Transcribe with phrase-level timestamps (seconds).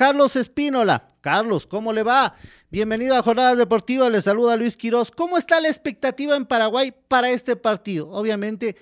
[0.00, 1.12] Carlos Espínola.
[1.20, 2.34] Carlos, ¿cómo le va?
[2.70, 5.10] Bienvenido a Jornadas Deportivas, le saluda Luis Quiroz.
[5.10, 8.08] ¿Cómo está la expectativa en Paraguay para este partido?
[8.08, 8.76] Obviamente,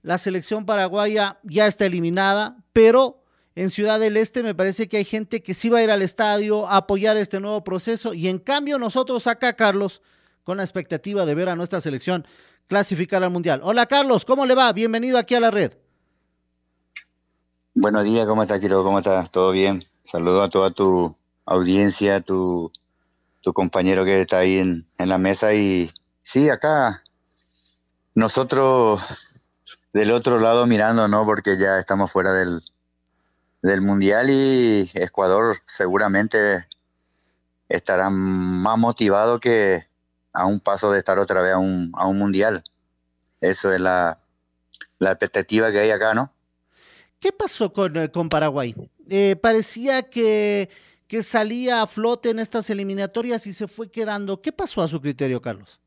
[0.00, 3.22] la selección paraguaya ya está eliminada, pero
[3.54, 6.00] en Ciudad del Este me parece que hay gente que sí va a ir al
[6.00, 10.00] estadio a apoyar este nuevo proceso y en cambio nosotros acá, Carlos,
[10.42, 12.26] con la expectativa de ver a nuestra selección
[12.66, 13.60] clasificar al Mundial.
[13.62, 14.72] Hola Carlos, ¿cómo le va?
[14.72, 15.72] Bienvenido aquí a la red.
[17.74, 18.84] Buenos días, ¿cómo estás, Kiro?
[18.84, 19.30] ¿Cómo estás?
[19.30, 19.82] ¿Todo bien?
[20.02, 22.70] Saludo a toda tu audiencia, tu,
[23.40, 25.54] tu compañero que está ahí en, la mesa.
[25.54, 25.90] Y
[26.20, 27.02] sí, acá
[28.14, 29.00] nosotros
[29.94, 31.24] del otro lado mirando, ¿no?
[31.24, 32.60] Porque ya estamos fuera del,
[33.62, 36.66] del Mundial y Ecuador seguramente
[37.70, 39.82] estará más motivado que
[40.34, 42.64] a un paso de estar otra vez a un, a un Mundial.
[43.40, 44.18] Eso es la,
[44.98, 46.30] la expectativa que hay acá, ¿no?
[47.22, 48.74] ¿Qué pasó con, eh, con Paraguay?
[49.08, 50.68] Eh, parecía que,
[51.06, 54.42] que, salía a flote en estas eliminatorias y se fue quedando.
[54.42, 55.80] ¿Qué pasó a su criterio, Carlos?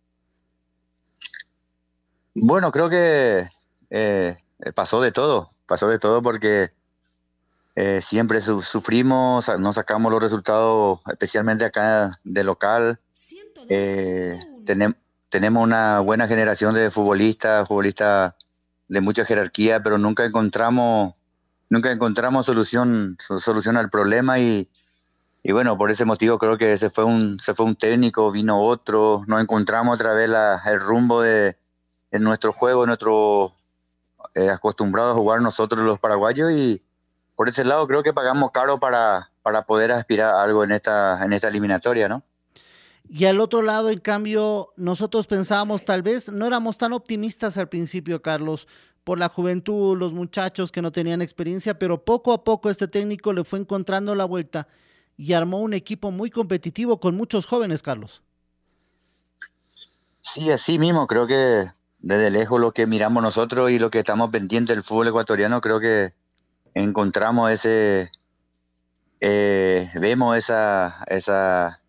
[2.34, 3.50] Bueno, creo que
[3.90, 4.38] eh,
[4.74, 6.72] pasó de todo, pasó de todo porque
[8.00, 13.02] siempre su sufrimos, no sacamos los resultados, especialmente acá de local.
[13.68, 14.94] Eh, tenem
[15.30, 18.36] tenemos una buena generación de futbolistas, futbolistas
[18.88, 21.16] de mucha jerarquía, pero nunca encontramos
[21.70, 24.70] nunca encontramos solución, solución al problema y,
[25.44, 28.62] y, bueno, por ese motivo creo que se fue un, se fue un técnico, vino
[28.62, 31.56] otro, no encontramos otra vez la, el rumbo de,
[32.12, 33.54] en nuestro juego, nuestro
[34.34, 36.82] eh, acostumbrado a jugar nosotros los paraguayos y
[37.36, 41.24] por ese lado creo que pagamos caro para, para poder aspirar a algo en esta,
[41.24, 42.24] en esta eliminatoria, ¿no?
[43.08, 47.70] Y al otro lado, en cambio, nosotros pensábamos, tal vez no éramos tan optimistas al
[47.70, 48.68] principio, Carlos,
[49.06, 53.32] por la juventud, los muchachos que no tenían experiencia, pero poco a poco este técnico
[53.32, 54.68] le fue encontrando la vuelta
[55.16, 58.24] y armó un equipo muy competitivo con muchos jóvenes, Carlos.
[60.20, 61.66] Sí, así mismo, creo que
[62.00, 65.80] desde lejos lo que miramos nosotros y lo que estamos pendientes del fútbol ecuatoriano, creo
[65.80, 66.14] que
[66.74, 68.12] encontramos ese,
[69.22, 71.80] eh, vemos esa, esa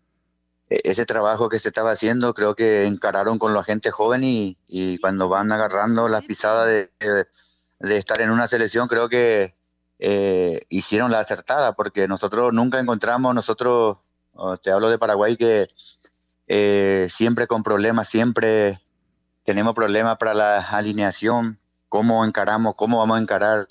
[0.69, 4.97] ese trabajo que se estaba haciendo, creo que encararon con la gente joven y, y
[4.99, 9.55] cuando van agarrando la pisada de, de, estar en una selección, creo que
[9.99, 13.97] eh, hicieron la acertada, porque nosotros nunca encontramos, nosotros,
[14.61, 15.69] te hablo de Paraguay, que
[16.47, 18.79] eh, siempre con problemas, siempre
[19.45, 21.57] tenemos problemas para la alineación,
[21.87, 23.67] cómo encaramos, cómo vamos a encarar,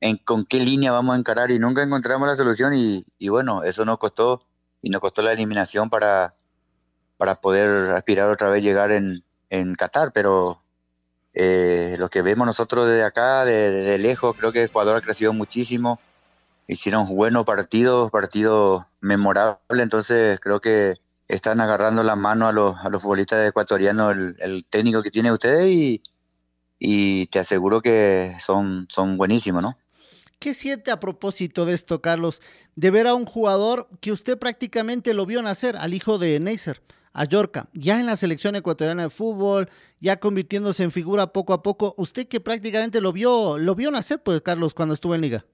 [0.00, 3.64] en, con qué línea vamos a encarar y nunca encontramos la solución y, y bueno,
[3.64, 4.46] eso nos costó
[4.82, 6.34] y nos costó la eliminación para,
[7.16, 10.62] para poder aspirar otra vez llegar en, en Qatar, pero
[11.34, 16.00] eh, lo que vemos nosotros desde acá, de, lejos, creo que Ecuador ha crecido muchísimo,
[16.68, 20.94] hicieron buenos partidos, partidos memorables, entonces creo que
[21.28, 25.32] están agarrando la mano a los, a los futbolistas ecuatorianos, el, el técnico que tiene
[25.32, 26.02] ustedes y,
[26.78, 29.76] y te aseguro que son, son buenísimos, ¿no?
[30.38, 32.42] ¿Qué siente a propósito de esto, Carlos?
[32.74, 36.82] De ver a un jugador que usted prácticamente lo vio nacer, al hijo de Neisser,
[37.12, 39.70] a Yorca, ya en la selección ecuatoriana de fútbol,
[40.00, 41.94] ya convirtiéndose en figura poco a poco.
[41.96, 45.46] Usted que prácticamente lo vio, lo vio nacer, pues, Carlos, cuando estuvo en Liga.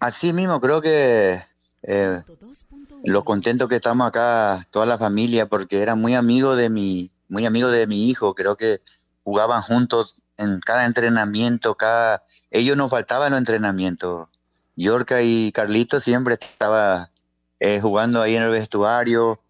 [0.00, 1.40] Así mismo, creo que
[1.82, 2.22] eh,
[3.04, 7.46] lo contento que estamos acá, toda la familia, porque era muy amigo de mi, muy
[7.46, 8.34] amigo de mi hijo.
[8.34, 8.80] Creo que
[9.22, 14.28] jugaban juntos en cada entrenamiento, cada ellos no faltaban los entrenamientos.
[14.76, 17.10] Yorca y Carlito siempre estaba
[17.58, 19.40] eh, jugando ahí en el vestuario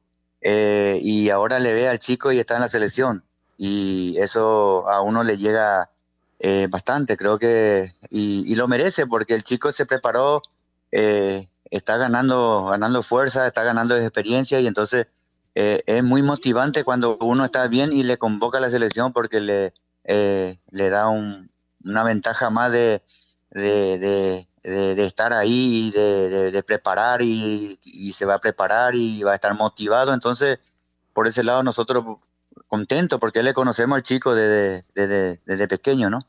[0.41, 3.25] eh, y ahora le ve al chico y está en la selección
[3.59, 5.91] y eso a uno le llega
[6.39, 10.43] eh, bastante, creo que y, y, lo merece porque el chico se preparó,
[10.91, 15.09] está ganando ganando fuerza, está ganando experiencia y entonces
[15.55, 19.75] es muy motivante cuando uno está bien y le convoca a la selección porque le
[20.11, 21.51] eh, le da un,
[21.85, 23.03] una ventaja más de,
[24.63, 30.15] estar ahí, de, preparar y, y, se va a preparar y va a estar motivado.
[30.15, 30.59] Entonces,
[31.13, 32.05] por ese lado nosotros
[32.67, 36.21] contentos porque le conocemos al chico desde pequeño, ¿no?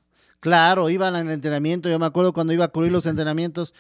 [0.42, 3.74] Claro, iba al entrenamiento, yo me acuerdo cuando iba a cubrir los entrenamientos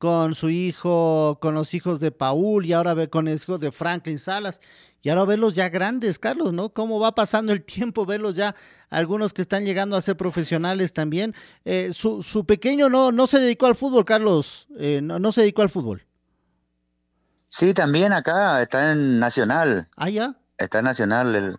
[0.00, 4.18] con su hijo, con los hijos de Paul y ahora con el hijo de Franklin
[4.18, 4.62] Salas.
[5.02, 6.70] Y ahora verlos ya grandes, Carlos, ¿no?
[6.70, 8.56] Cómo va pasando el tiempo, verlos ya
[8.88, 11.34] algunos que están llegando a ser profesionales también.
[11.66, 15.42] Eh, su, su, pequeño no, no se dedicó al fútbol, Carlos, eh, no, no, se
[15.42, 16.06] dedicó al fútbol.
[17.46, 19.86] Sí, también acá está en Nacional.
[19.96, 20.34] Ah, ya.
[20.56, 21.36] Está en Nacional.
[21.36, 21.56] El,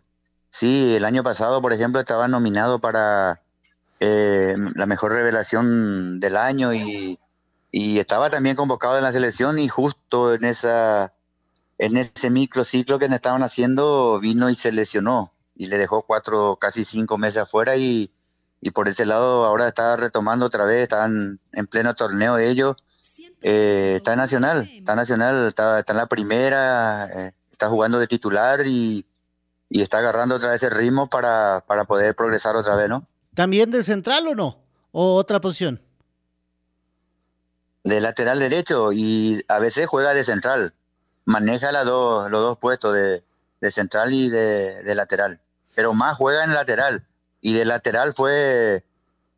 [0.49, 3.43] sí, el año pasado, por ejemplo, estaba nominado para
[3.99, 7.19] eh, la mejor revelación del año y,
[7.71, 11.13] y estaba también convocado en la selección y justo en esa
[11.77, 16.85] en ese microciclo que estaban haciendo vino y se lesionó y le dejó cuatro, casi
[16.85, 18.11] cinco meses afuera y,
[18.61, 22.75] y por ese lado ahora está retomando otra vez, están en pleno torneo ellos.
[23.41, 28.59] Eh, está nacional, está nacional, está, está en la primera, eh, está jugando de titular
[28.67, 29.07] y,
[29.67, 33.07] y, está agarrando otra vez el ritmo para, para poder progresar otra vez, ¿no?
[33.33, 34.59] ¿También de central o no?
[34.91, 35.81] ¿O otra posición?
[37.91, 40.71] De lateral derecho y a veces juega de central.
[41.25, 43.21] Maneja los dos puestos de,
[43.69, 45.41] central y de, lateral.
[45.75, 47.05] Pero más juega en lateral
[47.41, 48.85] y de lateral fue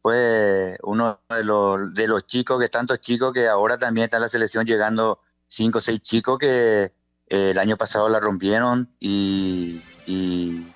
[0.03, 4.23] fue uno de los, de los chicos, que tantos chicos que ahora también está en
[4.23, 6.91] la selección llegando cinco o seis chicos que
[7.29, 10.67] eh, el año pasado la rompieron y, y,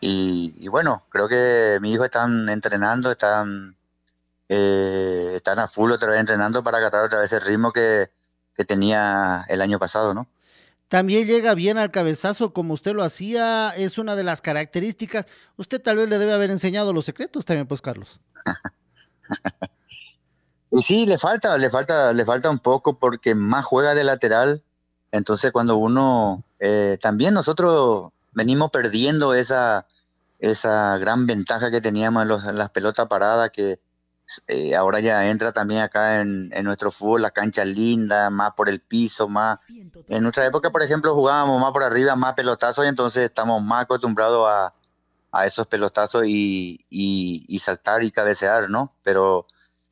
[0.00, 3.76] y, bueno, creo que mis hijos están entrenando, están,
[4.52, 8.10] eh, están a full otra vez entrenando para acatar otra vez el ritmo que,
[8.52, 10.26] que tenía el año pasado, ¿no?
[10.88, 15.26] También llega bien al cabezazo como usted lo hacía, es una de las características.
[15.56, 18.18] Usted tal vez le debe haber enseñado los secretos también, pues, Carlos.
[20.72, 24.64] y sí, le falta, le falta, le falta un poco porque más juega de lateral.
[25.12, 29.86] Entonces, cuando uno, eh, también nosotros venimos perdiendo esa,
[30.40, 33.78] esa gran ventaja que teníamos en, en las pelotas paradas que
[34.46, 38.80] eh, ahora ya entra también acá en, nuestro fútbol, la cancha linda, más por el
[38.80, 39.60] piso, más...
[40.08, 43.84] En nuestra época, por ejemplo, jugábamos más por arriba, más pelotazos, y entonces estamos más
[43.84, 44.74] acostumbrados a,
[45.46, 48.94] esos pelotazos y, y, saltar y cabecear, ¿no?
[49.04, 49.46] Pero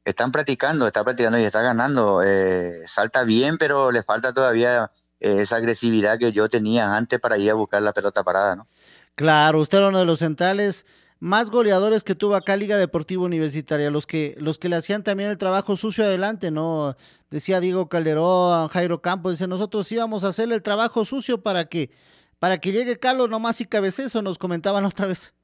[0.04, 2.22] están practicando, está practicando y está ganando.
[2.24, 4.90] Eh, salta bien, pero le falta todavía
[5.20, 8.66] eh, esa agresividad que yo tenía antes para ir a buscar la pelota parada, ¿no?
[9.14, 10.86] Claro, usted era uno de los centrales
[11.20, 15.30] más goleadores que tuvo acá Liga Deportiva Universitaria, los que, los que le hacían también
[15.30, 16.96] el trabajo sucio adelante, ¿no?
[17.30, 21.90] Decía Diego Calderón, Jairo Campos, dice, nosotros íbamos a hacerle el trabajo sucio para que,
[22.38, 25.34] para que llegue Carlos nomás y cabeceso, nos comentaban otra vez.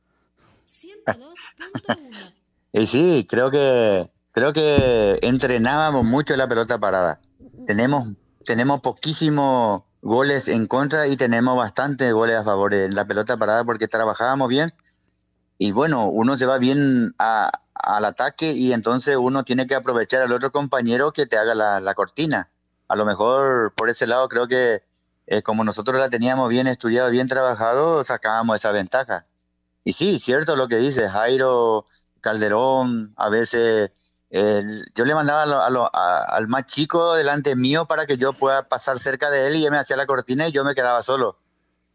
[2.73, 7.21] y sí, creo que, creo que entrenábamos mucho la pelota parada.
[7.67, 8.09] Tenemos,
[8.45, 13.65] tenemos poquísimos goles en contra y tenemos bastantes goles a favor en la pelota parada
[13.65, 14.73] porque trabajábamos bien
[15.65, 20.33] y bueno, uno se va bien al ataque y entonces uno tiene que aprovechar al
[20.33, 22.51] otro compañero que te haga la, cortina.
[22.87, 24.83] A lo mejor por ese lado creo que
[25.27, 29.25] eh, como nosotros la teníamos bien estudiado, bien trabajado, sacábamos esa ventaja.
[29.85, 31.87] Y sí, cierto lo que dice Jairo,
[32.21, 33.91] Calderón, a veces
[34.31, 39.47] yo le mandaba al más chico delante mío para que yo pueda pasar cerca de
[39.47, 41.39] él y él me hacía la cortina y yo me quedaba solo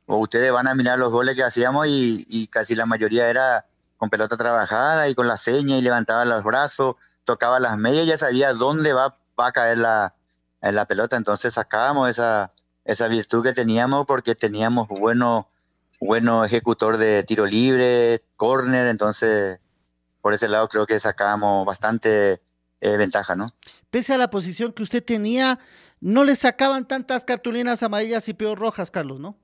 [0.10, 4.10] o ustedes van a mirar los goles que hacíamos y, casi la mayoría era con
[4.10, 6.96] pelota trabajada y con la seña y levantaba los brazos,
[7.26, 10.16] tocaba las medias, ya sabía dónde va, va a caer la,
[10.62, 12.52] la pelota, entonces sacábamos esa,
[12.86, 15.48] esa virtud que teníamos porque teníamos bueno,
[16.02, 19.60] bueno ejecutor de tiro libre, córner, entonces
[20.22, 22.42] por ese lado creo que sacábamos bastante
[22.82, 23.54] eh, ventaja, ¿no?
[23.92, 25.60] Pese a la posición que usted tenía,
[26.02, 29.38] no le sacaban tantas cartulinas amarillas y peor rojas, Carlos, ¿no?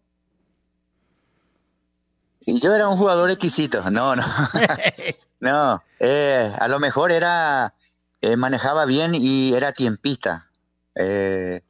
[2.46, 4.24] Y yo era un jugador exquisito, no, no.
[5.40, 7.74] no, eh, a lo mejor era,
[8.22, 10.48] eh, manejaba bien y era tiempista.
[10.94, 11.62] Eh,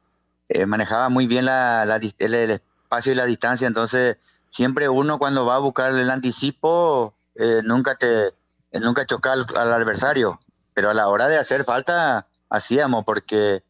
[0.66, 1.82] manejaba muy bien la,
[2.18, 7.14] el, espacio y la distancia, entonces siempre uno cuando va a buscar el anticipo,
[7.64, 8.30] nunca te
[8.72, 10.40] nunca choca al, adversario,
[10.72, 13.64] pero a la hora de hacer falta hacíamos porque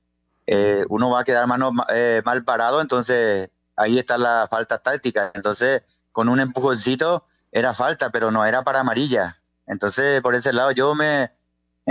[0.91, 5.83] uno va a quedar mano, mal parado, entonces ahí está la falta táctica, entonces
[6.17, 9.37] con un empujoncito era falta, pero no era para amarilla.
[9.67, 11.31] Entonces, por ese lado yo me,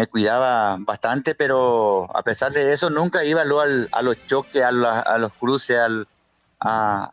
[0.10, 4.72] cuidaba bastante, pero a pesar de eso nunca iba luego a los choques, a,
[5.20, 5.78] los cruces,
[6.60, 7.12] a,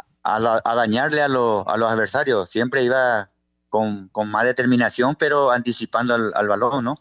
[0.75, 2.49] dañarle a, los adversarios.
[2.49, 3.28] Siempre iba
[3.69, 6.99] con, más determinación, pero anticipando al, al, balón, ¿no?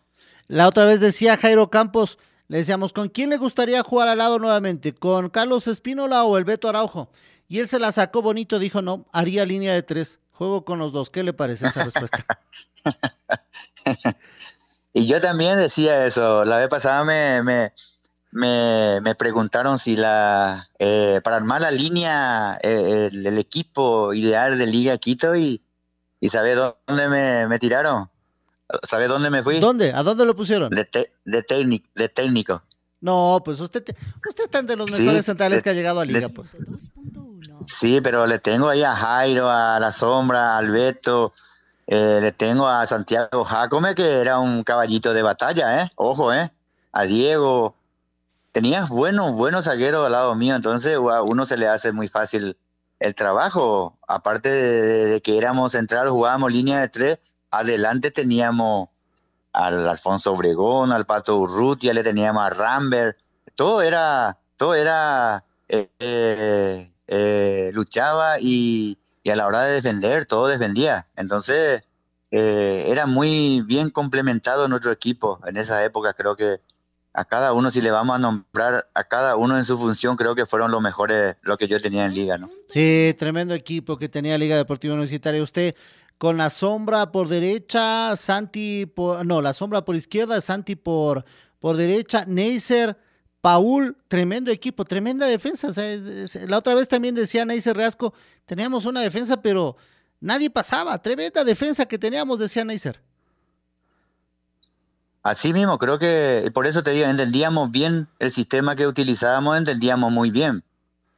[0.50, 4.40] La otra vez decía Jairo Campos, le decíamos, ¿con quién le gustaría jugar al lado
[4.40, 4.94] nuevamente?
[4.94, 7.10] ¿Con Carlos Espínola o el Beto Araujo?
[7.52, 10.94] Y él se la sacó bonito, dijo, no, haría línea de tres, juego con los
[10.94, 11.10] dos.
[11.10, 12.24] ¿Qué le parece esa respuesta?
[14.94, 16.46] y yo también decía eso.
[16.46, 17.74] La vez pasada me,
[18.32, 24.98] me, preguntaron si la, eh, para armar la línea, eh, el, equipo ideal de Liga
[24.98, 25.62] Quito y,
[26.22, 27.10] y ¿sabe dónde
[27.50, 28.10] me, tiraron?
[28.84, 29.60] ¿Sabe dónde me fui?
[29.60, 29.92] ¿Dónde?
[29.92, 30.70] ¿A dónde lo pusieron?
[30.70, 30.88] De,
[31.26, 32.64] de, de técnico.
[33.02, 33.84] No, pues usted,
[34.28, 36.56] usted está entre los mejores centrales que ha llegado a Liga, pues.
[37.66, 41.34] Sí, pero le tengo ahí a Jairo, a La Sombra, al Beto,
[41.88, 45.92] eh, le tengo a Santiago Jacome, que era un caballito de batalla, ¿eh?
[45.96, 46.52] Ojo, ¿eh?
[46.92, 47.76] A Diego,
[48.52, 52.56] tenías buenos, buenos zagueros al lado mío, entonces a uno se le hace muy fácil
[53.00, 53.98] el trabajo.
[54.08, 58.90] Aparte de, que éramos central, jugábamos línea de tres, adelante teníamos
[59.54, 63.18] al Alfonso Obregón, al Pato Urrutia, le teníamos a Rambert,
[63.56, 68.98] todo era, todo era, eh, eh, eh, luchaba y,
[69.30, 71.08] a la hora de defender, todo defendía.
[71.16, 71.84] Entonces,
[72.32, 76.62] era muy bien complementado nuestro equipo en esa época, creo que
[77.14, 80.34] a cada uno, si le vamos a nombrar a cada uno en su función, creo
[80.34, 82.50] que fueron los mejores, lo que yo tenía en Liga, ¿no?
[82.70, 85.44] Sí, tremendo equipo que tenía Liga Deportiva Universitaria.
[85.44, 85.76] Usted
[86.22, 91.26] con la sombra por derecha, Santi por, no, la sombra por izquierda, Santi por,
[91.60, 92.96] por derecha, Neisser,
[93.42, 95.70] Paul, tremendo equipo, tremenda defensa.
[96.46, 98.14] la otra vez también decía Neisser Reasco,
[98.46, 99.78] teníamos una defensa, pero
[100.20, 103.02] nadie pasaba, tremenda defensa que teníamos, decía Neisser.
[105.24, 110.12] Así mismo, creo que por eso te digo, entendíamos bien el sistema que utilizábamos, entendíamos
[110.12, 110.64] muy bien.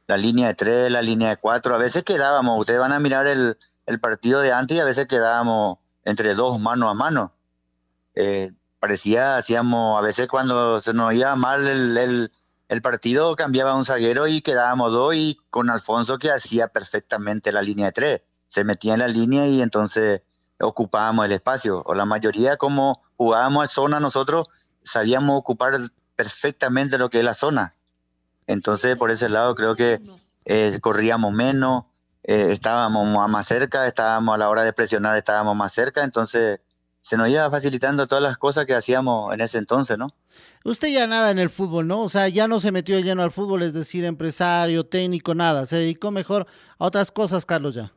[0.06, 3.26] La línea de tres, la línea de cuatro, a veces quedábamos, ustedes van a mirar
[3.26, 3.58] el,
[4.00, 7.32] partido de antes y a veces quedábamos entre dos mano a mano.
[8.14, 12.30] Eh, parecía, hacíamos, a veces cuando se nos iba mal el,
[12.68, 17.62] el, partido, cambiaba un zaguero y quedábamos dos y con Alfonso que hacía perfectamente la
[17.62, 18.22] línea de tres.
[18.46, 20.22] Se metía en la línea y entonces
[20.60, 21.82] ocupábamos el espacio.
[21.86, 24.48] O la mayoría como jugábamos a zona nosotros,
[24.82, 25.72] sabíamos ocupar
[26.16, 27.74] perfectamente lo que es la zona.
[28.46, 30.00] Entonces, por ese lado, creo que
[30.44, 31.84] eh, corríamos menos,
[32.24, 36.60] eh, estábamos más cerca, estábamos a la hora de presionar, estábamos más cerca, entonces
[37.00, 40.14] se nos iba facilitando todas las cosas que hacíamos en ese entonces, ¿no?
[40.64, 42.02] Usted ya nada en el fútbol, ¿no?
[42.02, 45.66] O sea, ya no se metió lleno al fútbol, es decir, empresario, técnico, nada.
[45.66, 46.46] Se dedicó mejor
[46.78, 47.92] a otras cosas, Carlos, ya.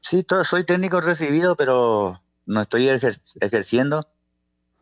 [0.00, 4.08] Sí, todo, soy técnico recibido, pero no estoy ejerciendo.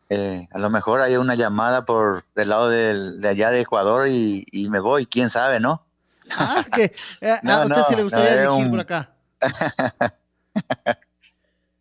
[0.09, 4.67] Eh, a lo mejor hay una llamada por del lado de allá de Ecuador y,
[4.69, 5.83] me voy, quién sabe, ¿no?
[6.37, 9.11] Ah, que eh, a usted sí le gustaría dirigir por acá.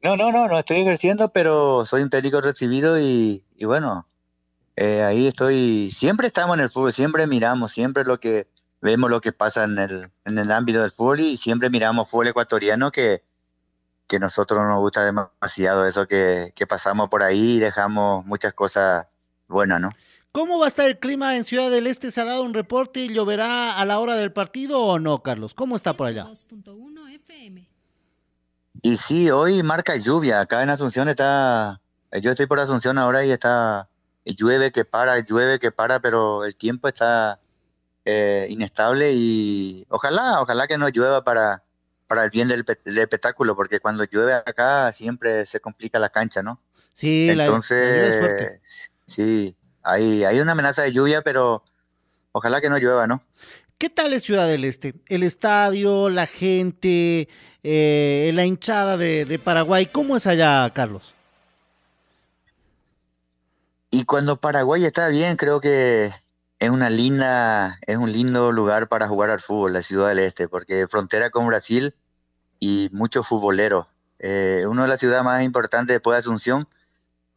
[0.02, 4.06] no, no, no, no estoy ejerciendo, pero soy un técnico recibido y, bueno,
[4.76, 5.90] eh, ahí estoy.
[5.92, 8.46] Siempre estamos en el fútbol, siempre miramos, siempre lo que
[8.80, 12.28] vemos lo que pasa en el, en el ámbito del fútbol y siempre miramos fútbol
[12.28, 13.20] ecuatoriano que
[14.06, 19.08] que nosotros nos gusta demasiado eso que, pasamos por ahí y dejamos muchas cosas
[19.48, 19.90] buenas, ¿no?
[20.36, 22.10] ¿Cómo va a estar el clima en Ciudad del Este?
[22.10, 25.54] ¿Se ha dado un reporte y lloverá a la hora del partido o no, Carlos?
[25.54, 26.28] ¿Cómo está por allá?
[28.82, 30.40] Y sí, hoy marca lluvia.
[30.40, 31.80] Acá en Asunción está.
[32.20, 33.88] Yo estoy por Asunción ahora y está.
[34.26, 37.40] Llueve que para, llueve que para, pero el tiempo está
[38.04, 41.62] eh, inestable y ojalá, ojalá que no llueva para,
[42.06, 46.60] para el bien del, espectáculo, porque cuando llueve acá siempre se complica la cancha, ¿no?
[46.92, 48.58] Sí, entonces, la,
[49.06, 51.62] sí, hay, hay una amenaza de lluvia, pero
[52.32, 53.22] ojalá que no llueva, ¿no?
[53.78, 54.94] ¿Qué tal es Ciudad del Este?
[55.06, 57.28] El estadio, la gente,
[57.62, 61.14] eh, la hinchada de, de, Paraguay, ¿cómo es allá, Carlos?
[63.90, 66.10] Y cuando Paraguay está bien, creo que
[66.58, 70.48] es una linda, es un lindo lugar para jugar al fútbol, la Ciudad del Este,
[70.48, 71.94] porque frontera con Brasil
[72.58, 73.86] y muchos futboleros.
[74.18, 76.66] Eh, una de las ciudades más importantes después de Asunción,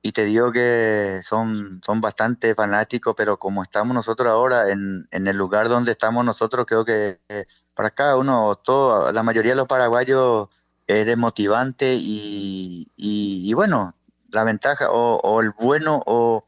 [0.02, 5.28] y te digo que son, son bastante fanáticos, pero como estamos nosotros ahora, en, en
[5.28, 7.20] el lugar donde estamos nosotros, creo que
[7.74, 10.50] para cada uno, todo, la mayoría de los paraguayos
[10.88, 13.96] es desmotivante y, y, bueno,
[14.30, 16.46] la ventaja o, el bueno o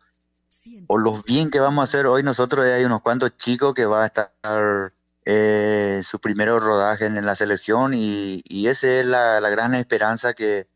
[0.87, 4.03] o los bien que vamos a hacer hoy nosotros hay unos cuantos chicos que va
[4.03, 4.93] a estar
[5.25, 10.67] eh, su primer rodaje en la selección y, esa es la, gran esperanza que,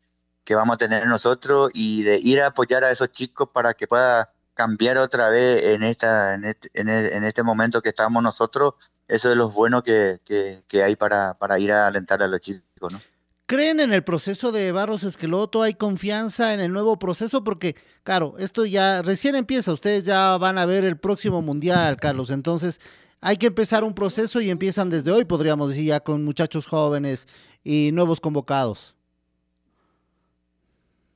[0.54, 4.30] vamos a tener nosotros y de ir a apoyar a esos chicos para que pueda
[4.54, 8.74] cambiar otra vez en esta en este, en este momento que estamos nosotros
[9.08, 10.20] eso es lo bueno que,
[10.66, 13.00] que hay para, para ir a alentar a los chicos ¿no?
[13.48, 15.62] ¿Creen en el proceso de Barros Esqueloto?
[15.62, 17.44] ¿Hay confianza en el nuevo proceso?
[17.44, 19.70] Porque, claro, esto ya recién empieza.
[19.70, 22.32] Ustedes ya van a ver el próximo mundial, Carlos.
[22.32, 22.80] Entonces,
[23.20, 27.28] hay que empezar un proceso y empiezan desde hoy, podríamos decir, ya con muchachos jóvenes
[27.62, 28.95] y nuevos convocados.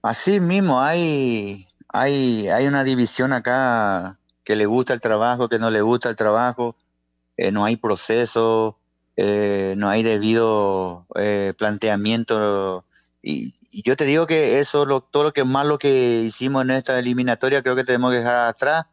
[0.03, 5.71] Así mismo, hay, hay, hay una división acá que le gusta el trabajo, que no
[5.71, 6.77] le gusta el trabajo,
[7.37, 8.81] eh, no hay proceso
[9.23, 12.87] eh, no hay debido eh, planteamiento.
[13.23, 13.55] Y,
[13.85, 16.99] yo te digo que eso, lo, todo lo que más lo que hicimos en esta
[16.99, 18.87] eliminatoria, creo que tenemos que dejar atrás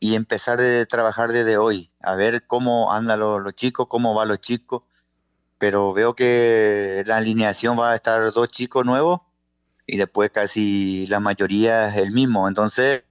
[0.00, 4.40] y empezar a trabajar desde hoy, a ver cómo andan los, chicos, cómo van los
[4.40, 4.82] chicos.
[5.58, 9.20] Pero veo que la alineación va a estar dos chicos nuevos
[9.86, 12.48] y después casi la mayoría es el mismo.
[12.48, 13.04] Entonces,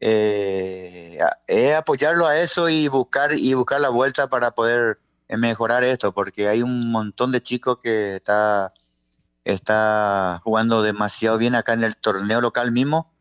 [0.00, 6.12] eh, es apoyarlo a eso y buscar y buscar la vuelta para poder mejorar esto,
[6.12, 8.72] porque hay un montón de chicos que está
[9.44, 13.12] está jugando demasiado bien acá en el torneo local mismo,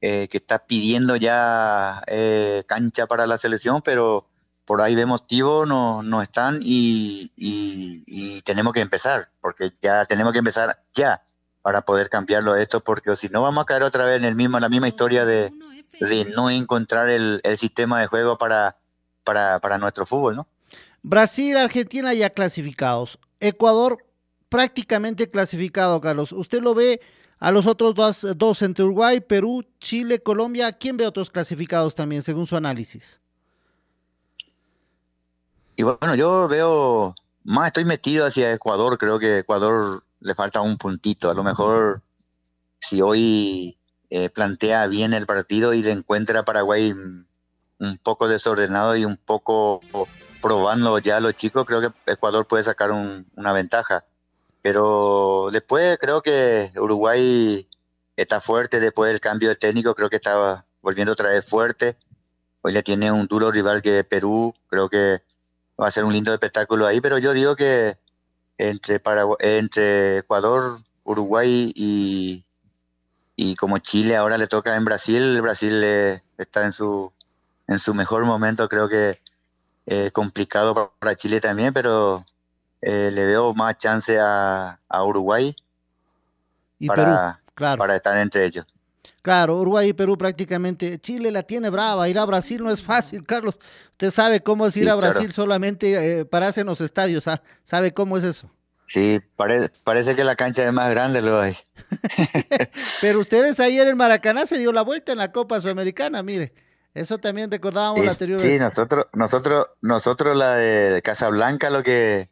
[0.00, 4.26] eh, que está pidiendo ya eh, cancha para la selección, pero
[4.66, 10.32] por ahí vemos Tivo no, no están y, y, tenemos que empezar, porque ya tenemos
[10.32, 11.22] que empezar ya
[11.64, 14.60] para poder cambiarlo esto, porque si no vamos a caer otra vez en el mismo,
[14.60, 15.50] la misma historia de,
[15.98, 18.76] de no encontrar el, el, sistema de juego para,
[19.24, 20.46] para, para nuestro fútbol, ¿no?
[21.02, 23.18] Brasil, Argentina ya clasificados.
[23.40, 24.04] Ecuador
[24.50, 26.32] prácticamente clasificado, Carlos.
[26.32, 27.00] ¿Usted lo ve
[27.38, 30.70] a los otros dos, dos entre Uruguay, Perú, Chile, Colombia?
[30.70, 33.22] ¿Quién ve otros clasificados también, según su análisis?
[35.76, 40.76] Y bueno, yo veo, más estoy metido hacia Ecuador, creo que Ecuador le falta un
[40.78, 41.30] puntito.
[41.30, 42.02] A lo mejor
[42.80, 43.78] si hoy
[44.10, 49.18] eh, plantea bien el partido y le encuentra a Paraguay un poco desordenado y un
[49.18, 49.80] poco
[50.40, 54.04] probando ya a los chicos, creo que Ecuador puede sacar una ventaja.
[54.62, 57.68] Pero después creo que Uruguay
[58.16, 61.98] está fuerte después del cambio de técnico, creo que estaba volviendo otra vez fuerte.
[62.62, 65.22] Hoy le tiene un duro rival que Perú, creo que
[65.78, 67.98] va a ser un lindo espectáculo ahí, pero yo digo que
[68.58, 69.00] entre,
[69.40, 72.44] entre Ecuador, Uruguay y,
[73.36, 75.82] y como Chile ahora le toca en Brasil, Brasil
[76.38, 77.12] está en su,
[77.66, 79.18] en su mejor momento, creo que
[79.86, 82.24] es complicado para Chile también, pero
[82.80, 85.54] eh, le veo más chance a, Uruguay
[86.78, 87.78] y para, claro.
[87.78, 88.66] para estar entre ellos.
[89.22, 90.98] Claro, Uruguay y Perú prácticamente.
[90.98, 92.08] Chile la tiene brava.
[92.08, 93.58] Ir a Brasil no es fácil, Carlos.
[93.92, 97.28] Usted sabe cómo es ir a Brasil solamente eh, pararse en los estadios.
[97.28, 97.42] ¿ah?
[97.64, 98.50] ¿Sabe cómo es eso?
[98.86, 99.20] Sí,
[99.82, 101.56] parece que la cancha es más grande lo hay.
[103.00, 106.52] Pero ustedes ayer en Maracaná se dio la vuelta en la Copa Sudamericana, mire.
[106.92, 112.28] Eso también recordábamos la anterior sí, nosotros, nosotros, nosotros la de Casablanca lo que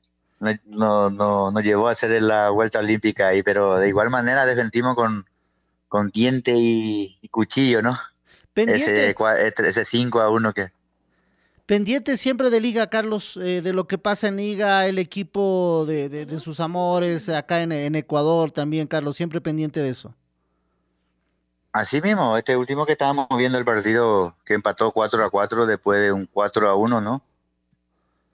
[0.66, 4.94] no, no, no, llevó a hacer la vuelta olímpica ahí, pero de igual manera defendimos
[4.94, 5.26] con,
[5.92, 7.98] con diente y, cuchillo, ¿no?
[8.54, 9.14] Pendiente.
[9.58, 10.72] Ese 5 a 1 que...
[11.66, 16.08] Pendiente siempre de Liga, Carlos, eh, de lo que pasa en Liga, el equipo de,
[16.08, 20.14] de, sus amores, acá en, en, Ecuador también, Carlos, siempre pendiente de eso.
[21.72, 26.00] Así mismo, este último que estábamos viendo el partido que empató 4 a 4 después
[26.00, 27.22] de un 4 a 1, ¿no?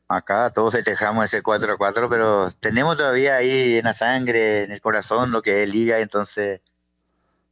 [0.06, 4.70] Acá todos festejamos ese 4 a 4, pero tenemos todavía ahí en la sangre, en
[4.70, 6.60] el corazón, lo que es Liga, entonces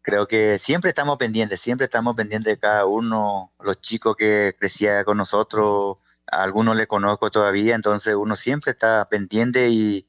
[0.06, 5.02] creo que siempre estamos pendientes, siempre estamos pendientes de cada uno, los chicos que crecían
[5.02, 5.96] con nosotros,
[6.30, 10.06] a algunos le conozco todavía, entonces uno siempre está pendiente y,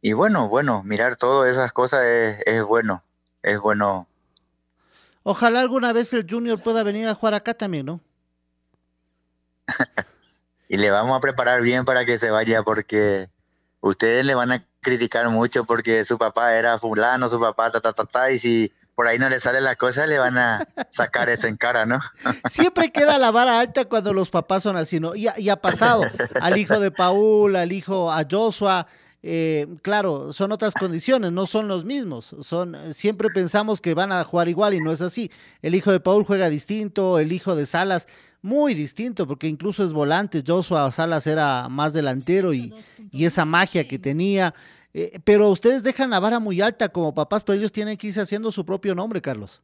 [0.00, 3.04] y bueno, bueno, mirar todas esas cosas es, es bueno,
[3.44, 4.08] es bueno.
[5.22, 8.00] Ojalá alguna vez el Junior pueda venir a jugar acá también, ¿no?
[10.68, 13.30] y le vamos a preparar bien para que se vaya porque
[13.80, 17.92] ustedes le van a criticar mucho porque su papá era fulano, su papá ta ta
[17.92, 21.28] ta ta y si por ahí no le sale la cosa le van a sacar
[21.28, 21.98] eso en cara, ¿no?
[22.48, 25.16] Siempre queda la vara alta cuando los papás son así, ¿no?
[25.16, 26.04] Y, ha pasado
[26.40, 28.86] al hijo de Paul, al hijo, a Joshua,
[29.24, 32.36] eh, claro, son otras condiciones, no son los mismos.
[32.42, 35.32] Son, siempre pensamos que van a jugar igual y no es así.
[35.62, 38.06] El hijo de Paul juega distinto, el hijo de Salas
[38.40, 42.72] muy distinto, porque incluso es volante, Joshua Salas era más delantero y,
[43.10, 44.54] y esa magia que tenía.
[44.94, 48.20] Eh, pero ustedes dejan la vara muy alta como papás, pero ellos tienen que irse
[48.20, 49.62] haciendo su propio nombre, Carlos.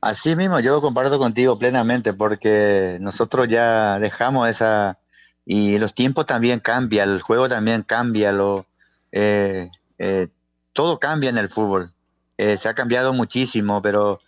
[0.00, 4.98] Así mismo, yo comparto contigo plenamente, porque nosotros ya dejamos esa,
[5.44, 8.66] y los tiempos también cambian, el juego también cambia, lo,
[9.12, 9.68] eh,
[9.98, 10.28] eh,
[10.72, 11.92] todo cambia en el fútbol.
[12.36, 14.20] se ha cambiado muchísimo, pero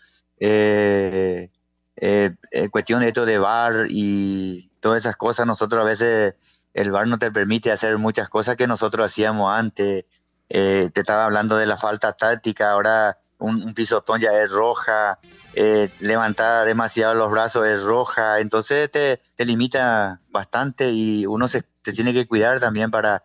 [2.70, 6.34] cuestión de esto de bar y todas esas cosas, nosotros a veces
[6.74, 10.04] el bar no te permite hacer muchas cosas que nosotros hacíamos antes.
[10.48, 15.18] Eh, te estaba hablando de la falta táctica, ahora un, pisotón ya es roja,
[15.54, 21.64] eh, levantar demasiado los brazos es roja, entonces te, te limita bastante y uno se
[21.82, 23.22] te tiene que cuidar también para,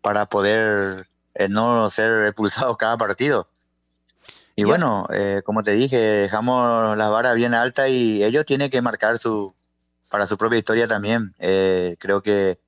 [0.00, 3.46] para poder eh, no ser expulsado cada partido.
[4.56, 5.08] Y bueno,
[5.44, 9.54] como te dije, dejamos la vara bien alta y ellos tienen que marcar su
[10.10, 11.32] para su propia historia también.
[11.38, 12.58] Creo que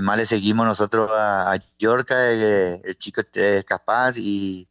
[0.00, 4.68] más le seguimos nosotros a, a Yorka, eh, el chico es capaz y,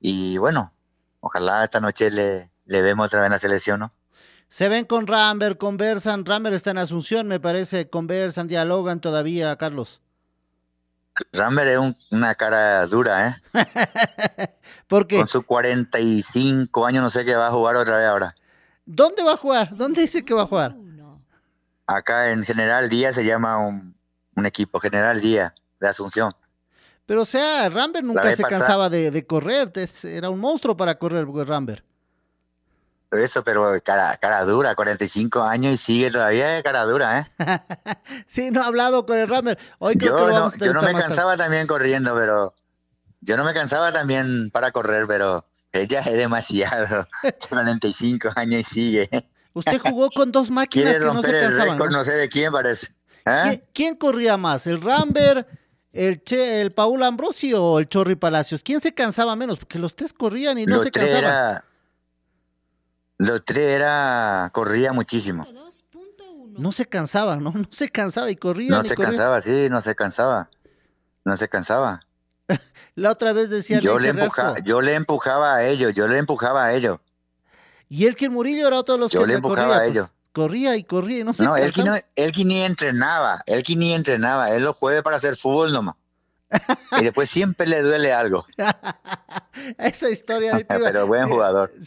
[0.00, 0.72] y bueno,
[1.20, 3.92] ojalá esta noche le, le vemos otra vez en la selección, ¿no?
[4.48, 10.00] Se ven con Rambert, conversan, Rambert está en Asunción, me parece, conversan, dialogan todavía, Carlos.
[11.32, 13.36] Rambert es una cara dura, ¿eh?
[14.88, 18.34] Porque Con sus 45 años no sé qué va a jugar otra vez ahora.
[18.84, 19.76] ¿Dónde va a jugar?
[19.76, 20.74] ¿Dónde dice que va a jugar?
[21.86, 23.94] Acá en General Díaz se llama un,
[24.46, 26.32] equipo, General Díaz, de Asunción.
[27.06, 29.72] Pero o sea, Rambert nunca se cansaba de, correr,
[30.04, 31.84] era un monstruo para correr Rambert.
[33.10, 37.26] Eso, pero cara, cara dura, 45 años y sigue todavía de cara dura, ¿eh?
[38.28, 39.58] sí, no ha hablado con el Rambert.
[39.80, 42.54] Hoy creo yo, que lo vamos no, yo no me cansaba también corriendo, pero
[43.20, 47.08] yo no me cansaba también para correr, pero ella es demasiado.
[47.48, 49.28] 45 años y sigue.
[49.52, 51.78] Usted jugó con dos máquinas que no se cansaban.
[51.78, 51.88] ¿no?
[51.88, 52.94] no sé de quién parece.
[53.26, 53.62] ¿Eh?
[53.72, 54.66] ¿Quién, corría más?
[54.66, 55.48] ¿El Rambert,
[55.92, 58.62] el, che, el Paul Ambrosi o el Chorri Palacios?
[58.62, 59.58] ¿Quién se cansaba menos?
[59.58, 61.62] Porque los tres corrían y no se cansaban.
[63.18, 65.46] los tres era, corría muchísimo.
[66.60, 67.52] No se cansaba, ¿no?
[67.52, 68.70] No se cansaba y corría.
[68.70, 70.50] No se cansaba, sí, no se cansaba.
[71.24, 72.06] No se cansaba.
[72.94, 76.64] La otra vez decía yo le, empujaba, yo le empujaba a ellos, yo le empujaba
[76.64, 76.98] a ellos.
[77.88, 79.90] Y el que Murillo era otro de los yo que le empujaba corría, a pues,
[79.90, 80.10] ellos.
[80.32, 83.62] Corría y corría y no se No, él que, no, él que ni entrenaba, él
[83.62, 85.96] que ni entrenaba, él lo juegue para hacer fútbol nomás.
[87.00, 88.44] y después siempre le duele algo.
[89.78, 90.60] Esa historia.
[90.68, 91.72] Pero buen jugador.
[91.78, 91.84] Sí,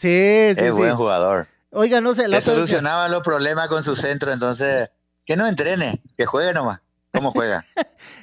[0.54, 1.48] sí, es buen jugador.
[1.70, 2.28] Oiga, no sé.
[2.28, 4.90] La solucionaba los problemas con su centro, entonces
[5.24, 6.80] que no entrene, que juegue nomás.
[7.12, 7.64] ¿Cómo juega?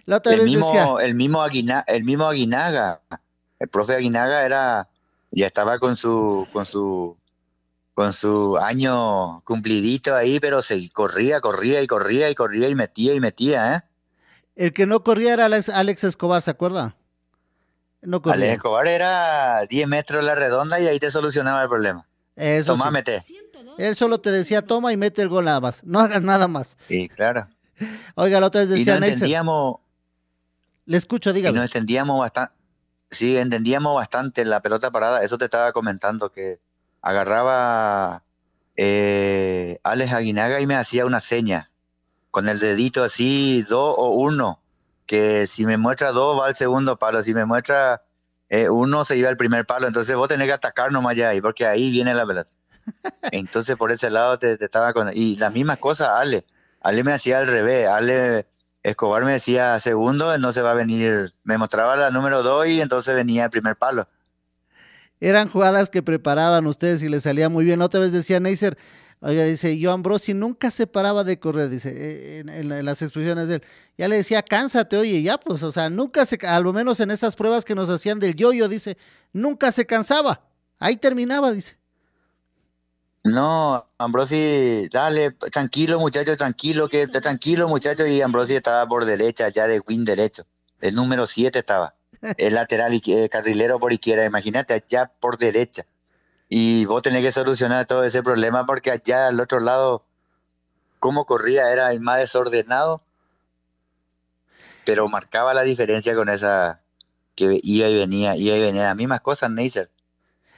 [0.06, 1.06] La otra el vez mismo, decía...
[1.06, 1.46] el mismo
[1.88, 3.02] el mismo Aguinaga,
[3.60, 4.90] el profe Aguinaga era,
[5.32, 7.18] ya estaba con su, con su,
[8.02, 13.14] con su año cumplidito ahí, pero se corría, corría y corría y corría y metía
[13.14, 13.82] y metía, ¿eh?
[14.56, 16.96] El que no corría era Alex, Escobar, ¿se acuerda?
[18.02, 18.46] No corría.
[18.46, 22.08] Alex Escobar era 10 metros la redonda y ahí te solucionaba el problema.
[22.36, 23.24] Eso Toma, mete.
[23.78, 25.84] Él solo te decía toma y mete el gol nada más.
[25.84, 26.80] No hagas nada más.
[26.88, 27.48] Sí, claro.
[28.16, 29.76] Oiga, la otra vez decía y no entendíamos.
[30.86, 31.56] Le escucho, dígame.
[31.56, 32.58] Y no entendíamos bastante.
[33.12, 35.24] Sí, entendíamos bastante la pelota parada.
[35.24, 36.60] Eso te estaba comentando que
[37.02, 38.24] agarraba
[38.76, 41.70] eh, Alex Aguinaga y me hacía una seña
[42.32, 44.60] con el dedito así, dos o uno.
[45.06, 47.22] Que si me muestra dos va al segundo palo.
[47.22, 48.02] Si me muestra
[48.50, 49.88] eh, uno se iba al primer palo.
[49.88, 52.52] Entonces vos tenés que atacar nomás ya ahí, porque ahí viene la pelota.
[53.32, 55.10] Entonces por ese lado te, te estaba con.
[55.14, 56.46] Y la misma cosa, Ale.
[56.82, 58.48] Ale me hacía al revés, Ale
[58.84, 62.82] Escobar me decía segundo, no se va a venir, me mostraba la número dos y
[62.82, 64.08] entonces venía el primer palo.
[65.22, 67.82] Eran jugadas que preparaban ustedes y le salía muy bien.
[67.82, 68.78] Otra vez decía Neisser,
[69.22, 73.56] oiga, dice, yo Ambrosi nunca se paraba de correr, dice, eh, en, las expresiones de
[73.56, 73.64] él.
[73.98, 77.36] Ya le decía, cánsate, oye, ya pues, o sea, nunca se, al menos en esas
[77.36, 78.98] pruebas que nos hacían del yoyo, dice,
[79.32, 80.42] nunca se cansaba.
[80.80, 81.78] Ahí terminaba, dice.
[83.24, 89.68] No, Ambrosi, dale, tranquilo muchacho, tranquilo, que tranquilo muchacho, y Ambrosi estaba por derecha, ya
[89.68, 90.48] de win derecho,
[90.80, 91.94] el número 7 estaba,
[92.38, 95.86] el lateral y el carrilero por izquierda, imagínate, allá por derecha.
[96.50, 100.04] Y vos tenés que solucionar todo ese problema porque allá al otro lado,
[101.00, 103.02] cómo corría era el más desordenado,
[104.86, 106.82] pero marcaba la diferencia con esa
[107.36, 109.90] que iba y venía, iba y venía, las mismas cosas Neisser.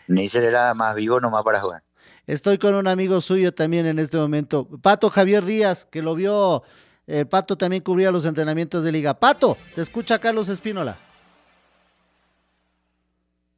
[0.07, 1.83] Neisser era más vivo nomás para jugar.
[2.25, 6.63] Estoy con un amigo suyo también en este momento, Pato Javier Díaz, que lo vio,
[7.05, 9.13] eh, Pato también cubría los entrenamientos de liga.
[9.13, 10.97] Pato, te escucha Carlos Espínola.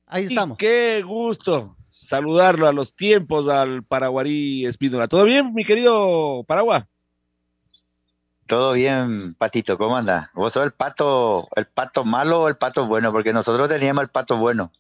[0.08, 0.58] Ahí estamos.
[0.58, 5.08] qué gusto saludarlo a los tiempos al Paraguarí Espínola.
[5.08, 6.88] ¿Todo bien, mi querido Paragua?
[8.46, 10.30] Todo bien, Patito, ¿cómo anda?
[10.36, 13.12] ¿Vos sos el pato, el pato malo o el pato bueno?
[13.12, 14.72] Porque nosotros teníamos el pato bueno.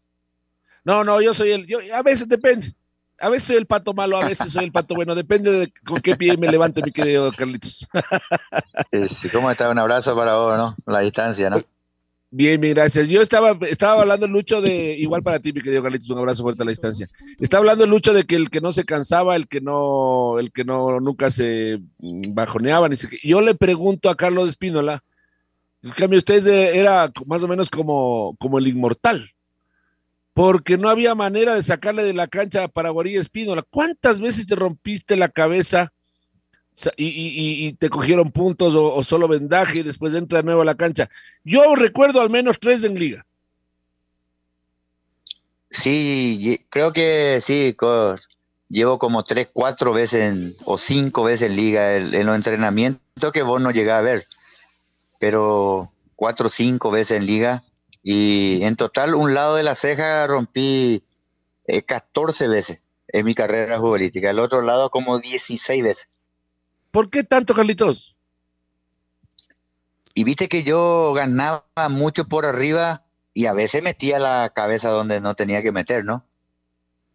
[0.84, 2.76] No, no, yo soy el, yo, a veces depende
[3.20, 6.02] a veces soy el pato malo, a veces soy el pato bueno, depende de con
[6.02, 7.88] qué pie me levante, mi querido Carlitos.
[9.08, 9.70] Sí, ¿Cómo está?
[9.70, 10.76] Un abrazo para vos, ¿no?
[10.86, 11.64] La distancia, ¿no?
[12.32, 13.08] Bien, bien, gracias.
[13.08, 16.64] Yo estaba, estaba hablando, Lucho, de, igual para ti, mi querido Carlitos, un abrazo fuerte
[16.64, 17.08] a la distancia.
[17.40, 20.66] Estaba hablando, Lucho, de que el que no se cansaba, el que no, el que
[20.66, 25.04] no, nunca se bajoneaba, ni Yo le pregunto a Carlos Espínola,
[25.82, 29.32] en cambio, usted era más o menos como, como el inmortal
[30.36, 33.62] porque no había manera de sacarle de la cancha a Paraguarí Espínola.
[33.62, 35.94] ¿Cuántas veces te rompiste la cabeza
[36.98, 41.10] y, te cogieron puntos o, solo vendaje y después entra de nuevo a la cancha?
[41.44, 43.26] Yo recuerdo al menos tres en liga.
[45.70, 47.76] Sí, creo que sí,
[48.70, 53.62] llevo como tres, cuatro veces o cinco veces en liga en los entrenamientos que vos
[53.62, 54.26] no llegás a ver,
[55.20, 57.64] pero cuatro cinco veces en liga
[58.08, 61.04] y en total, un lado de la ceja rompí
[61.88, 66.10] 14 eh, veces en mi carrera futbolística, el otro lado como 16 veces.
[66.96, 68.16] ¿Por qué tanto, Carlitos?
[70.14, 73.04] Y viste que yo ganaba mucho por arriba
[73.34, 76.26] y a veces metía la cabeza donde no tenía que meter, ¿no?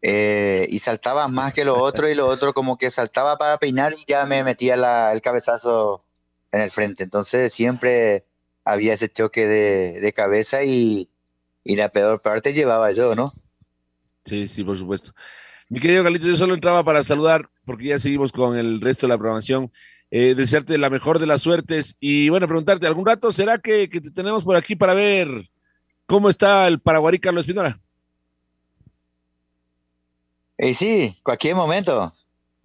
[0.03, 3.93] eh, y saltaba más que lo otro y lo otro como que saltaba para peinar
[3.93, 6.05] y ya me metía la, el cabezazo
[6.53, 7.05] en el frente.
[7.05, 8.25] Entonces siempre
[8.65, 11.09] había ese choque de, de cabeza y,
[11.65, 13.33] y, la peor parte llevaba yo, ¿no?
[14.25, 15.15] Sí, sí, por supuesto.
[15.71, 19.13] Mi querido Galito, yo solo entraba para saludar porque ya seguimos con el resto de
[19.13, 19.71] la programación.
[20.11, 24.01] Eh, desearte la mejor de las suertes y bueno, preguntarte, ¿algún rato será que, que
[24.01, 25.49] te tenemos por aquí para ver
[26.07, 27.79] cómo está el Paraguarí Carlos Espinola?
[30.59, 32.13] Y sí, cualquier momento.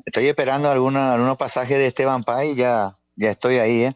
[0.03, 3.95] Estoy esperando alguna, algunos pasajes de Esteban Pay ya, ya estoy ahí, ¿eh?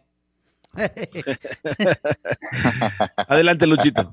[3.28, 4.12] Adelante, Luchito.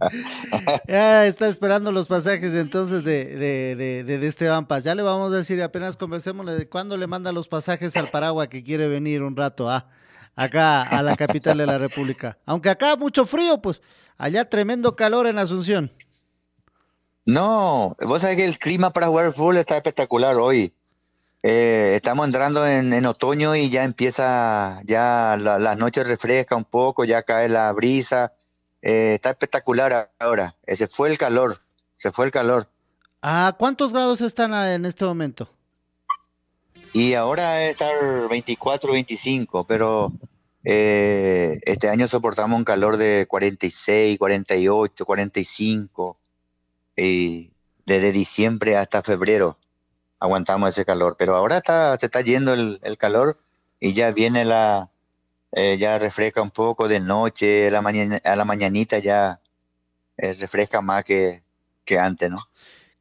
[0.88, 4.84] Ya está esperando los pasajes entonces de, de, de, de, Esteban Paz.
[4.84, 8.48] Ya le vamos a decir, apenas conversemos de cuándo le manda los pasajes al Paraguay
[8.48, 9.88] que quiere venir un rato a,
[10.34, 12.38] acá a la capital de la República.
[12.46, 13.82] Aunque acá mucho frío, pues
[14.16, 15.92] allá tremendo calor en Asunción.
[17.26, 20.72] No, vos sabés que el clima para jugar fútbol está espectacular hoy.
[21.48, 26.64] Eh, estamos entrando en, en, otoño y ya empieza, ya la, las noches refresca un
[26.64, 28.32] poco, ya cae la brisa.
[28.82, 30.56] Eh, está espectacular ahora.
[30.66, 31.56] Se fue el calor,
[31.94, 32.66] se fue el calor.
[33.22, 35.48] ¿A cuántos grados están en este momento?
[36.92, 37.94] Y ahora estar
[38.28, 40.12] 24, 25, pero
[40.64, 46.18] eh, este año soportamos un calor de 46, 48, 45
[46.96, 47.52] y
[47.84, 49.56] desde diciembre hasta febrero
[50.26, 53.38] aguantamos ese calor, pero ahora está, se está yendo el, calor
[53.80, 54.90] y ya viene la,
[55.52, 59.40] eh, ya refresca un poco de noche, a la, mañana, a la mañanita ya
[60.16, 61.42] eh, refresca más que,
[61.84, 62.42] que antes, ¿no?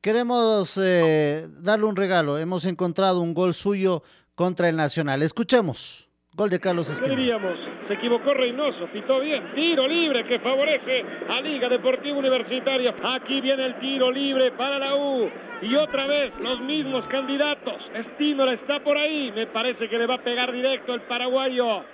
[0.02, 4.04] Queremos eh, darle un regalo, hemos encontrado un gol suyo
[4.36, 6.05] contra el Nacional, escuchemos.
[6.36, 7.58] Gol de Carlos diríamos?
[7.88, 9.54] Se equivocó Reynoso, pitó bien.
[9.56, 12.94] Tiro libre que favorece a Liga Deportiva Universitaria.
[13.02, 15.32] Aquí viene el tiro libre para la U.
[15.62, 17.76] Y otra vez los mismos candidatos.
[17.94, 19.32] Espínola está por ahí.
[19.34, 21.86] Me parece que le va a pegar directo el paraguayo.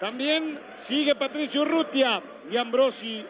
[0.00, 2.20] También sigue Patricio Urrutia.
[2.50, 3.24] Y Ambrosi.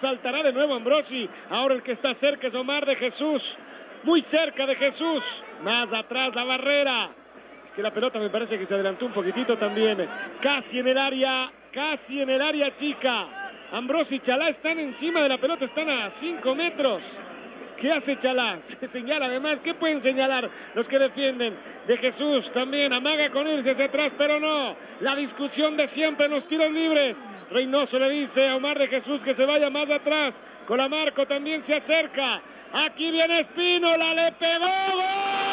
[0.00, 1.28] Saltará de nuevo Ambrosi.
[1.50, 3.42] Ahora el que está cerca es Omar de Jesús.
[4.04, 5.22] Muy cerca de Jesús.
[5.62, 7.10] Más atrás la barrera
[7.76, 10.08] que la pelota me parece que se adelantó un poquitito también.
[10.40, 13.26] Casi en el área, casi en el área chica.
[13.70, 17.02] Ambrosi y Chalá están encima de la pelota, están a 5 metros.
[17.78, 18.60] ¿Qué hace Chalá?
[18.80, 19.58] Se señala además.
[19.62, 21.54] ¿Qué pueden señalar los que defienden?
[21.86, 24.74] De Jesús también amaga con irse hacia atrás, pero no.
[25.00, 27.14] La discusión de siempre en los tiros libres.
[27.50, 30.32] Reynoso le dice a Omar de Jesús que se vaya más atrás.
[30.66, 32.40] Colamarco también se acerca.
[32.72, 35.45] Aquí viene Espínola, le pegó.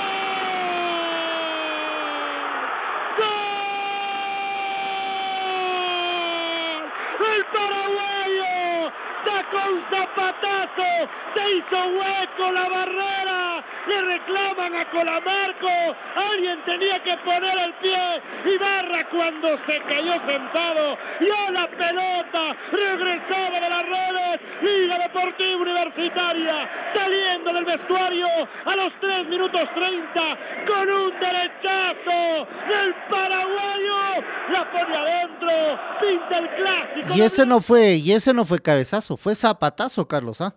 [7.36, 8.92] El paraguayo
[9.26, 10.90] sacó un zapatazo,
[11.34, 18.22] se hizo hueco la barrera, le reclaman a Colamarco, alguien tenía que poner el pie,
[18.46, 25.62] y Barra cuando se cayó sentado, a la pelota, regresaba de las redes, Liga Deportiva
[25.62, 28.28] Universitaria, saliendo del vestuario
[28.66, 30.22] a los 3 minutos 30,
[30.68, 37.16] con un derechazo del paraguayo, la pone adentro, pinta el clásico.
[37.16, 40.56] Y ese no fue, y ese no fue cabezazo, fue zapatazo, Carlos, ¿ah?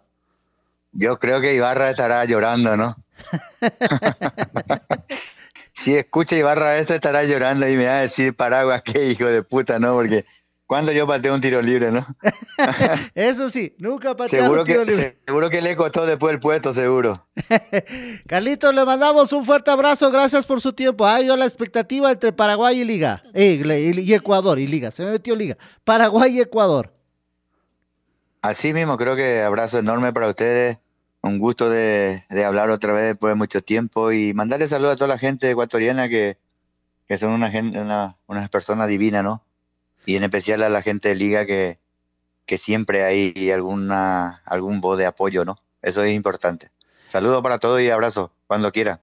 [0.98, 2.96] Yo creo que Ibarra estará llorando, ¿no?
[5.72, 9.42] si escucha Ibarra esto estará llorando y me va a decir Paraguas, qué hijo de
[9.42, 9.94] puta, ¿no?
[9.94, 10.24] Porque
[10.66, 12.06] cuando yo pateo un tiro libre, ¿no?
[13.14, 15.18] Eso sí, nunca pateo seguro un tiro que, libre.
[15.26, 17.26] Seguro que le costó después el puesto, seguro.
[18.26, 21.06] Carlitos, le mandamos un fuerte abrazo, gracias por su tiempo.
[21.06, 23.62] Ah, yo la expectativa entre Paraguay y Liga, eh,
[23.96, 25.58] y Ecuador y Liga, se me metió Liga.
[25.84, 26.94] Paraguay y Ecuador.
[28.40, 30.78] Así mismo, creo que abrazo enorme para ustedes.
[31.26, 35.08] Un gusto de, hablar otra vez después de mucho tiempo y mandarle saludos a toda
[35.08, 36.38] la gente ecuatoriana que,
[37.08, 38.88] que son una, una, unas personas
[39.22, 39.42] ¿no?
[40.06, 41.78] Y en especial a la gente de Liga que,
[42.46, 45.58] que siempre hay alguna, algún voz de apoyo, ¿no?
[45.82, 46.70] Eso es importante.
[47.08, 48.94] Saludos para todos y abrazo, cuando quiera.